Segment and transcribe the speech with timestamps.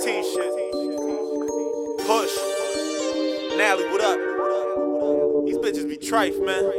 [0.00, 0.52] 16 shit.
[2.06, 2.36] Push.
[3.58, 4.18] Nally, what up?
[5.44, 6.72] These bitches be trife, man.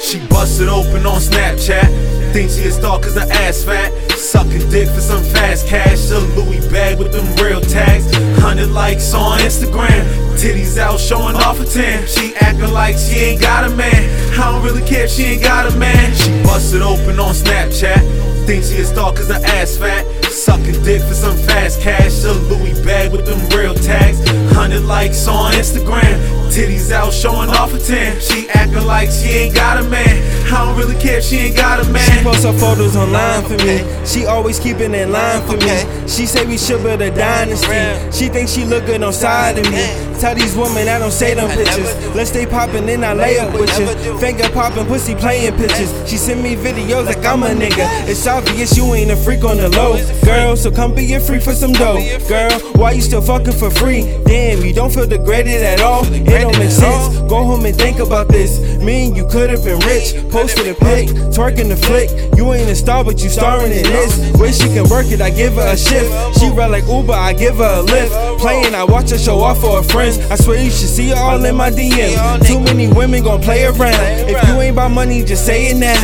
[0.00, 2.15] She busted open on Snapchat.
[2.32, 3.92] Think she a star cause her ass fat.
[4.12, 6.10] Sucking dick for some fast cash.
[6.10, 8.04] A Louis bag with them real tags.
[8.06, 10.04] 100 likes on Instagram.
[10.36, 12.06] Titties out showing off a 10.
[12.06, 14.10] She acting like she ain't got a man.
[14.38, 16.14] I don't really care if she ain't got a man.
[16.14, 18.46] She busted open on Snapchat.
[18.46, 20.25] Think she a star cause her ass fat.
[20.36, 22.22] Sucking dick for some fast cash.
[22.24, 24.18] A Louis bag with them real tags.
[24.18, 26.20] 100 likes on Instagram.
[26.52, 28.20] Titties out showing off a 10.
[28.20, 30.22] She acting like she ain't got a man.
[30.52, 32.18] I don't really care if she ain't got a man.
[32.18, 33.82] She posts her photos online for me.
[34.04, 36.06] She always keeping in line for me.
[36.06, 38.12] She say we should build a dynasty.
[38.12, 40.06] She thinks she look good on side of me.
[40.20, 41.92] Tell these women I don't say them pictures.
[42.14, 44.18] Let's stay poppin', then I lay up with you.
[44.18, 45.92] Finger poppin', pussy playin' pictures.
[46.08, 47.86] She send me videos like I'm a nigga.
[48.08, 49.96] It's obvious you ain't a freak on the low.
[50.26, 52.02] Girl, so come be a freak for some dough.
[52.26, 54.02] Girl, why you still fucking for free?
[54.26, 56.04] Damn, you don't feel degraded at all.
[56.12, 57.16] It don't make sense.
[57.30, 58.58] Go home and think about this.
[58.82, 60.14] Me and you could've been rich.
[60.30, 62.10] Posted a pic, twerking the flick.
[62.36, 64.32] You ain't a star, but you starring in this.
[64.40, 66.10] Wish she can work it, I give her a shift.
[66.40, 68.12] She ride like Uber, I give her a lift.
[68.40, 70.18] Playing, I watch her show off for her friends.
[70.28, 72.44] I swear you should see her all in my DM.
[72.44, 73.94] Too many women gon' play around.
[74.28, 75.94] If you ain't about money, just say it now.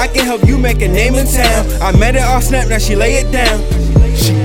[0.00, 1.82] I can help you make a name in town.
[1.82, 3.63] I met her off Snap, now she lay it down.
[3.72, 4.03] She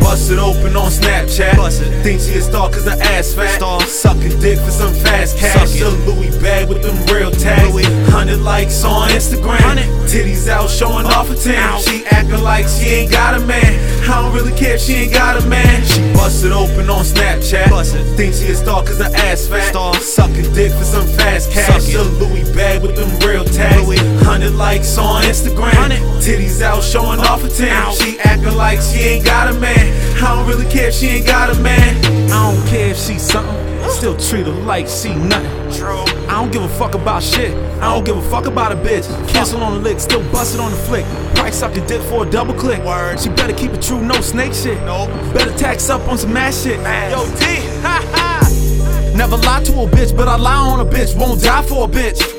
[0.10, 1.56] busted open on Snapchat.
[1.56, 2.02] Busted.
[2.02, 3.56] Think she a star cause her ass fat.
[3.58, 3.80] Star.
[3.82, 5.80] Sucking dick for some fast cash.
[5.82, 7.70] A Louis bag with them real tags.
[7.70, 7.86] Louis.
[8.10, 9.62] 100 likes on Instagram.
[9.62, 9.86] 100.
[10.10, 11.56] Titties out showing off a 10.
[11.56, 11.78] Ow.
[11.78, 13.78] She acting like she ain't got a man.
[14.10, 15.86] I don't really care if she ain't got a man.
[15.86, 17.70] She busted open on Snapchat.
[17.70, 18.06] Busted.
[18.18, 19.70] Think she a star cause her ass fat.
[19.70, 19.94] Star.
[19.94, 21.94] Sucking dick for some fast cash.
[21.94, 23.86] A Louis bag with them real tags.
[23.86, 24.02] Louis.
[24.26, 25.78] 100 likes on Instagram.
[25.78, 26.00] 100.
[26.26, 27.70] Titties out showing off a 10.
[27.70, 27.92] Ow.
[27.92, 29.99] She acting like she ain't got a man.
[30.22, 31.96] I don't really care if she ain't got a man.
[32.32, 33.56] I don't care if she's something.
[33.90, 35.50] Still treat her like she nothing.
[35.72, 36.04] True.
[36.28, 37.54] I don't give a fuck about shit.
[37.82, 39.08] I don't give a fuck about a bitch.
[39.30, 41.06] Cancel on the lick, still bust it on the flick.
[41.36, 42.84] Price up a dick for a double click.
[42.84, 43.20] Word.
[43.20, 44.80] She better keep it true, no snake shit.
[44.84, 45.10] Nope.
[45.34, 46.78] Better tax up on some mass shit.
[46.78, 47.46] Yo, D,
[47.82, 49.14] ha ha.
[49.16, 51.18] Never lie to a bitch, but I lie on a bitch.
[51.18, 52.39] Won't die for a bitch.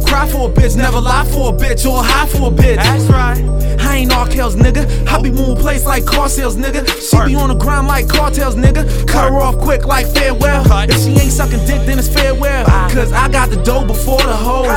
[0.00, 2.76] Won't cry for a bitch, never lie for a bitch or high for a bitch.
[2.76, 3.80] That's right.
[3.80, 5.06] I ain't Arkells, nigga.
[5.06, 6.86] I be moving place like car sales, nigga.
[6.88, 9.06] She be on the grind like cartels, nigga.
[9.06, 10.64] Cut her off quick like farewell.
[10.88, 12.64] If she ain't sucking dick, then it's farewell.
[12.90, 14.68] Cause I got the dough before the hoes.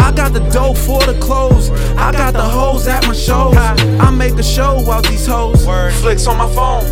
[0.00, 1.70] I got the dough for the clothes.
[1.98, 3.56] I got the hoes at my shows.
[3.56, 5.62] I make a show while these hoes
[6.00, 6.84] flicks on my phone.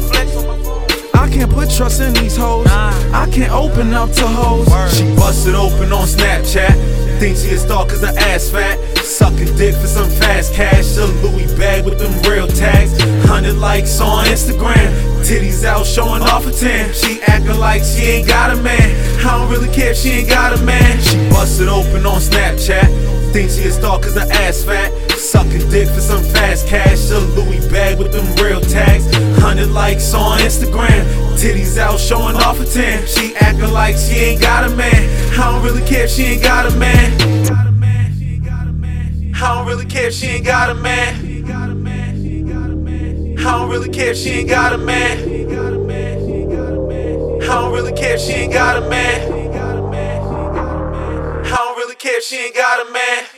[1.15, 2.66] I can't put trust in these hoes.
[2.69, 4.66] I can't open up to hoes.
[4.94, 6.98] She busted open on Snapchat.
[7.19, 8.79] Think she a star cause her ass fat.
[8.99, 10.97] Sucking dick for some fast cash.
[10.99, 12.93] A Louis bag with them real tags.
[13.27, 14.87] 100 likes on Instagram.
[15.27, 16.95] Titties out showing off a 10.
[16.95, 18.95] She acting like she ain't got a man.
[19.27, 21.01] I don't really care if she ain't got a man.
[21.03, 22.87] She busted open on Snapchat.
[23.33, 24.93] Think she a star cause her ass fat.
[25.11, 27.11] Sucking dick for some fast cash.
[27.11, 29.06] A Louis bag with them real tags.
[29.43, 31.03] 100 likes on Instagram.
[31.35, 33.09] Titties out showing off a 10.
[33.09, 34.98] She acting like she ain't got a man.
[35.41, 37.15] I don't really care if she ain't got a man.
[39.41, 41.15] I don't really care if she ain't got a man.
[43.38, 45.19] I don't really care if she ain't got a man.
[47.41, 49.32] I don't really care if she ain't got a man.
[51.44, 53.38] I don't really care if she ain't got a man.